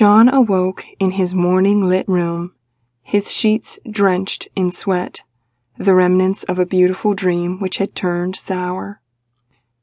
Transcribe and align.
John 0.00 0.30
awoke 0.30 0.86
in 0.98 1.10
his 1.10 1.34
morning 1.34 1.86
lit 1.86 2.08
room, 2.08 2.54
his 3.02 3.30
sheets 3.30 3.78
drenched 3.84 4.48
in 4.56 4.70
sweat, 4.70 5.20
the 5.76 5.94
remnants 5.94 6.42
of 6.44 6.58
a 6.58 6.64
beautiful 6.64 7.12
dream 7.12 7.60
which 7.60 7.76
had 7.76 7.94
turned 7.94 8.34
sour. 8.34 9.02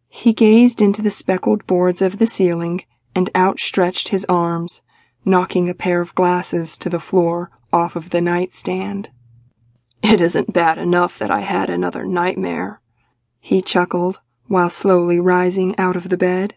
He 0.10 0.34
gazed 0.34 0.82
into 0.82 1.04
the 1.04 1.12
speckled 1.12 1.68
boards 1.68 2.02
of 2.02 2.18
the 2.18 2.26
ceiling 2.26 2.82
and 3.14 3.30
outstretched 3.36 4.08
his 4.08 4.26
arms, 4.28 4.82
knocking 5.24 5.70
a 5.70 5.76
pair 5.76 6.02
of 6.02 6.16
glasses 6.16 6.80
to 6.80 6.90
the 6.90 7.00
floor 7.00 7.52
off 7.72 7.96
of 7.96 8.10
the 8.10 8.20
nightstand. 8.20 9.12
It 10.02 10.20
isn't 10.20 10.52
bad 10.52 10.80
enough 10.80 11.20
that 11.20 11.30
I 11.30 11.42
had 11.42 11.70
another 11.70 12.08
nightmare, 12.08 12.82
he 13.40 13.62
chuckled 13.62 14.20
while 14.48 14.72
slowly 14.72 15.20
rising 15.20 15.78
out 15.78 15.96
of 15.96 16.10
the 16.10 16.18
bed. 16.18 16.56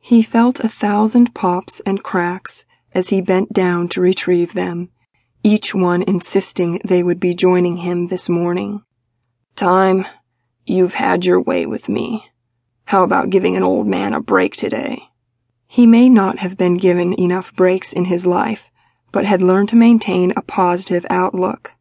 He 0.00 0.20
felt 0.20 0.58
a 0.58 0.68
thousand 0.68 1.32
pops 1.32 1.78
and 1.86 2.02
cracks 2.02 2.64
as 2.94 3.10
he 3.10 3.20
bent 3.20 3.52
down 3.52 3.88
to 3.88 4.00
retrieve 4.00 4.54
them, 4.54 4.90
each 5.42 5.74
one 5.74 6.02
insisting 6.02 6.80
they 6.84 7.02
would 7.02 7.20
be 7.20 7.34
joining 7.34 7.78
him 7.78 8.08
this 8.08 8.28
morning. 8.28 8.82
Time, 9.56 10.06
you've 10.66 10.94
had 10.94 11.24
your 11.24 11.40
way 11.40 11.66
with 11.66 11.88
me. 11.88 12.30
How 12.86 13.04
about 13.04 13.30
giving 13.30 13.56
an 13.56 13.62
old 13.62 13.86
man 13.86 14.14
a 14.14 14.20
break 14.20 14.56
today? 14.56 15.10
He 15.66 15.86
may 15.86 16.08
not 16.08 16.38
have 16.38 16.56
been 16.56 16.76
given 16.78 17.18
enough 17.20 17.54
breaks 17.54 17.92
in 17.92 18.06
his 18.06 18.24
life, 18.24 18.70
but 19.12 19.26
had 19.26 19.42
learned 19.42 19.68
to 19.70 19.76
maintain 19.76 20.32
a 20.34 20.42
positive 20.42 21.06
outlook. 21.10 21.72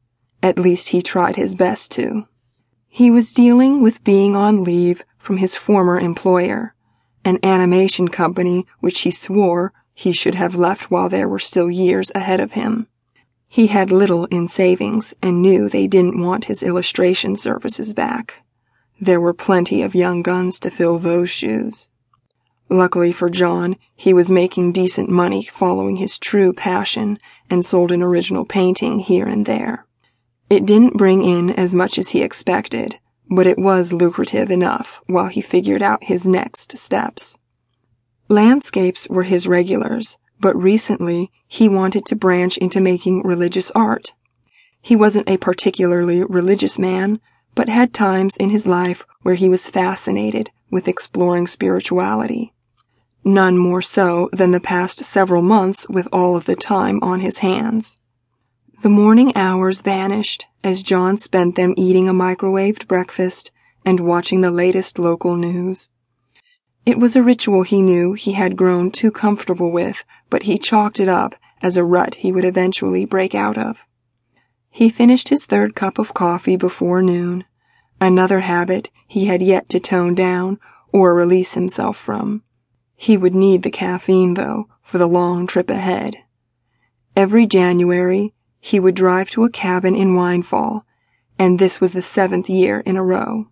At 0.44 0.60
least 0.60 0.90
he 0.90 1.02
tried 1.02 1.36
his 1.36 1.56
best 1.56 1.92
to. 1.94 2.28
He 2.88 3.10
was 3.10 3.34
dealing 3.34 3.82
with 3.82 4.04
being 4.04 4.36
on 4.36 4.64
leave 4.64 5.04
from 5.18 5.38
his 5.38 5.56
former 5.56 6.00
employer, 6.00 6.76
an 7.24 7.40
animation 7.44 8.08
company 8.08 8.66
which 8.80 9.02
he 9.02 9.12
swore 9.12 9.74
he 10.00 10.12
should 10.12 10.36
have 10.36 10.54
left 10.54 10.92
while 10.92 11.10
there 11.10 11.28
were 11.28 11.40
still 11.40 11.72
years 11.72 12.12
ahead 12.14 12.40
of 12.40 12.54
him. 12.54 12.86
He 13.48 13.66
had 13.66 13.92
little 13.92 14.26
in 14.26 14.48
savings 14.48 15.16
and 15.24 15.42
knew 15.42 15.68
they 15.68 15.88
didn't 15.88 16.22
want 16.22 16.46
his 16.46 16.62
illustration 16.62 17.36
services 17.36 17.96
back. 17.96 18.44
There 19.02 19.20
were 19.20 19.34
plenty 19.34 19.82
of 19.82 19.96
young 19.96 20.22
guns 20.22 20.60
to 20.60 20.70
fill 20.70 21.00
those 21.00 21.32
shoes. 21.32 21.90
Luckily 22.70 23.12
for 23.12 23.28
John, 23.28 23.76
he 23.96 24.14
was 24.14 24.30
making 24.30 24.74
decent 24.74 25.10
money 25.10 25.42
following 25.42 25.96
his 25.96 26.20
true 26.20 26.54
passion 26.54 27.18
and 27.50 27.66
sold 27.66 27.92
an 27.92 28.04
original 28.04 28.46
painting 28.46 29.00
here 29.00 29.26
and 29.26 29.48
there. 29.48 29.88
It 30.48 30.68
didn't 30.68 30.98
bring 30.98 31.24
in 31.24 31.50
as 31.50 31.74
much 31.74 31.98
as 31.98 32.10
he 32.10 32.22
expected, 32.22 33.00
but 33.32 33.48
it 33.48 33.58
was 33.58 33.92
lucrative 33.92 34.52
enough 34.52 35.02
while 35.08 35.30
he 35.30 35.42
figured 35.42 35.82
out 35.82 36.04
his 36.04 36.28
next 36.28 36.78
steps. 36.78 37.40
Landscapes 38.30 39.08
were 39.10 39.24
his 39.24 39.48
regulars, 39.48 40.18
but 40.40 40.62
recently 40.62 41.32
he 41.48 41.70
wanted 41.70 42.06
to 42.06 42.16
branch 42.16 42.58
into 42.58 42.82
making 42.82 43.24
religious 43.24 43.72
art. 43.72 44.14
He 44.82 44.96
wasn't 44.96 45.30
a 45.30 45.38
particularly 45.38 46.24
religious 46.24 46.78
man, 46.78 47.20
but 47.56 47.70
had 47.70 47.94
times 47.94 48.38
in 48.38 48.50
his 48.50 48.68
life 48.68 49.06
where 49.22 49.36
he 49.36 49.50
was 49.50 49.70
fascinated 49.70 50.52
with 50.70 50.88
exploring 50.88 51.48
spirituality. 51.48 52.54
None 53.24 53.58
more 53.58 53.82
so 53.82 54.30
than 54.32 54.52
the 54.52 54.60
past 54.60 55.04
several 55.04 55.42
months 55.42 55.88
with 55.90 56.08
all 56.12 56.36
of 56.36 56.46
the 56.46 56.56
time 56.56 57.00
on 57.02 57.22
his 57.22 57.40
hands. 57.40 58.00
The 58.84 58.90
morning 58.90 59.36
hours 59.36 59.82
vanished 59.82 60.46
as 60.64 60.84
John 60.84 61.18
spent 61.18 61.56
them 61.56 61.74
eating 61.78 62.08
a 62.08 62.14
microwaved 62.14 62.88
breakfast 62.88 63.52
and 63.84 64.00
watching 64.00 64.42
the 64.42 64.52
latest 64.52 65.00
local 65.00 65.36
news. 65.36 65.90
It 66.88 67.00
was 67.00 67.18
a 67.18 67.22
ritual 67.22 67.64
he 67.64 67.82
knew 67.82 68.14
he 68.14 68.32
had 68.32 68.56
grown 68.56 68.92
too 68.92 69.12
comfortable 69.12 69.72
with, 69.72 70.06
but 70.30 70.44
he 70.44 70.58
chalked 70.58 71.02
it 71.02 71.10
up 71.10 71.36
as 71.62 71.76
a 71.76 71.84
rut 71.84 72.16
he 72.16 72.32
would 72.32 72.46
eventually 72.46 73.04
break 73.04 73.36
out 73.36 73.58
of. 73.58 73.84
He 74.70 74.88
finished 74.88 75.28
his 75.28 75.46
third 75.46 75.76
cup 75.76 76.00
of 76.00 76.14
coffee 76.14 76.56
before 76.56 77.02
noon, 77.02 77.44
another 78.00 78.40
habit 78.40 78.90
he 79.06 79.26
had 79.26 79.42
yet 79.42 79.68
to 79.68 79.82
tone 79.82 80.16
down 80.16 80.60
or 80.94 81.14
release 81.14 81.56
himself 81.56 81.98
from. 81.98 82.44
He 82.96 83.18
would 83.18 83.36
need 83.36 83.64
the 83.64 83.70
caffeine, 83.70 84.36
though, 84.36 84.70
for 84.82 84.98
the 84.98 85.10
long 85.10 85.46
trip 85.46 85.70
ahead. 85.70 86.16
Every 87.18 87.46
January, 87.46 88.34
he 88.62 88.80
would 88.80 88.96
drive 88.96 89.30
to 89.32 89.44
a 89.44 89.50
cabin 89.50 89.94
in 89.94 90.16
Winefall, 90.16 90.86
and 91.38 91.60
this 91.60 91.82
was 91.82 91.92
the 91.92 92.02
seventh 92.02 92.50
year 92.50 92.80
in 92.80 92.96
a 92.96 93.04
row. 93.04 93.50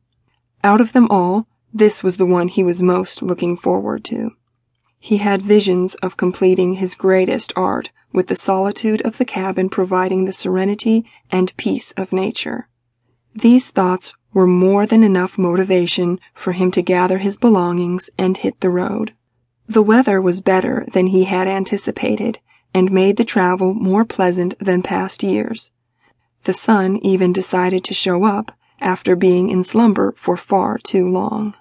Out 0.64 0.80
of 0.80 0.94
them 0.94 1.10
all, 1.10 1.50
this 1.76 2.02
was 2.02 2.16
the 2.16 2.26
one 2.26 2.48
he 2.48 2.64
was 2.64 2.82
most 2.82 3.22
looking 3.22 3.58
forward 3.58 4.02
to. 4.06 4.32
He 4.98 5.18
had 5.18 5.42
visions 5.42 5.96
of 5.96 6.16
completing 6.16 6.76
his 6.76 6.96
greatest 6.96 7.52
art 7.54 7.92
with 8.14 8.28
the 8.28 8.36
solitude 8.38 9.02
of 9.02 9.18
the 9.18 9.26
cabin 9.26 9.68
providing 9.68 10.24
the 10.24 10.32
serenity 10.32 11.04
and 11.30 11.56
peace 11.58 11.92
of 11.98 12.14
nature. 12.14 12.70
These 13.36 13.72
thoughts 13.72 14.14
were 14.34 14.48
more 14.48 14.86
than 14.86 15.04
enough 15.04 15.38
motivation 15.38 16.18
for 16.34 16.54
him 16.54 16.72
to 16.72 16.82
gather 16.82 17.18
his 17.18 17.36
belongings 17.36 18.10
and 18.18 18.38
hit 18.38 18.62
the 18.62 18.70
road. 18.70 19.14
The 19.68 19.84
weather 19.84 20.22
was 20.22 20.40
better 20.40 20.86
than 20.94 21.08
he 21.08 21.26
had 21.26 21.46
anticipated 21.46 22.40
and 22.74 22.90
made 22.90 23.18
the 23.18 23.26
travel 23.26 23.74
more 23.74 24.06
pleasant 24.06 24.58
than 24.60 24.82
past 24.82 25.24
years. 25.24 25.74
The 26.46 26.54
sun 26.54 27.00
even 27.02 27.34
decided 27.34 27.84
to 27.84 27.94
show 27.94 28.24
up 28.24 28.54
after 28.80 29.18
being 29.18 29.50
in 29.50 29.66
slumber 29.66 30.14
for 30.16 30.38
far 30.38 30.78
too 30.78 31.06
long. 31.06 31.54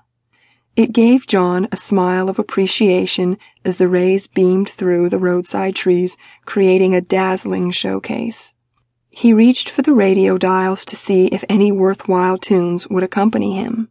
It 0.77 0.93
gave 0.93 1.29
John 1.29 1.69
a 1.71 1.77
smile 1.77 2.29
of 2.29 2.41
appreciation 2.41 3.39
as 3.65 3.77
the 3.77 3.87
rays 3.87 4.27
beamed 4.27 4.69
through 4.69 5.09
the 5.09 5.21
roadside 5.21 5.77
trees, 5.77 6.17
creating 6.47 6.95
a 6.95 7.01
dazzling 7.01 7.71
showcase. 7.71 8.55
He 9.09 9.33
reached 9.33 9.71
for 9.71 9.83
the 9.83 9.93
radio 9.93 10.37
dials 10.37 10.85
to 10.87 10.97
see 10.97 11.27
if 11.27 11.45
any 11.49 11.71
worthwhile 11.71 12.39
tunes 12.39 12.89
would 12.89 13.05
accompany 13.05 13.55
him. 13.55 13.89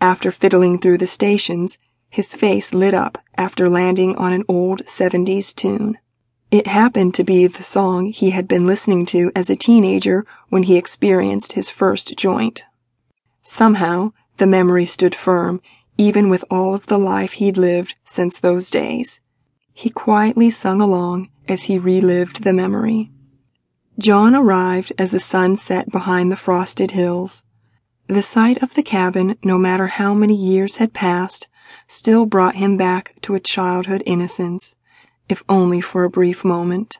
After 0.00 0.30
fiddling 0.30 0.78
through 0.78 0.98
the 0.98 1.08
stations, 1.08 1.80
his 2.08 2.34
face 2.34 2.72
lit 2.72 2.94
up 2.94 3.18
after 3.36 3.68
landing 3.68 4.14
on 4.14 4.32
an 4.32 4.44
old 4.46 4.84
70s 4.86 5.52
tune. 5.52 5.98
It 6.52 6.68
happened 6.68 7.14
to 7.14 7.24
be 7.24 7.48
the 7.48 7.64
song 7.64 8.12
he 8.12 8.30
had 8.30 8.46
been 8.46 8.64
listening 8.64 9.06
to 9.06 9.32
as 9.34 9.50
a 9.50 9.56
teenager 9.56 10.24
when 10.50 10.64
he 10.64 10.76
experienced 10.76 11.54
his 11.54 11.68
first 11.68 12.16
joint. 12.16 12.64
Somehow, 13.42 14.12
the 14.36 14.46
memory 14.46 14.84
stood 14.84 15.16
firm 15.16 15.60
even 15.98 16.28
with 16.28 16.44
all 16.50 16.74
of 16.74 16.86
the 16.86 16.98
life 16.98 17.32
he'd 17.32 17.56
lived 17.56 17.94
since 18.04 18.38
those 18.38 18.70
days. 18.70 19.20
He 19.72 19.90
quietly 19.90 20.50
sung 20.50 20.80
along 20.80 21.30
as 21.48 21.64
he 21.64 21.78
relived 21.78 22.44
the 22.44 22.52
memory. 22.52 23.10
John 23.98 24.34
arrived 24.34 24.92
as 24.98 25.10
the 25.10 25.20
sun 25.20 25.56
set 25.56 25.90
behind 25.90 26.32
the 26.32 26.36
frosted 26.36 26.92
hills. 26.92 27.44
The 28.08 28.22
sight 28.22 28.62
of 28.62 28.74
the 28.74 28.82
cabin, 28.82 29.36
no 29.44 29.58
matter 29.58 29.86
how 29.86 30.14
many 30.14 30.34
years 30.34 30.76
had 30.76 30.92
passed, 30.92 31.48
still 31.86 32.26
brought 32.26 32.56
him 32.56 32.76
back 32.76 33.14
to 33.22 33.34
a 33.34 33.40
childhood 33.40 34.02
innocence, 34.06 34.76
if 35.28 35.42
only 35.48 35.80
for 35.80 36.04
a 36.04 36.10
brief 36.10 36.44
moment. 36.44 36.98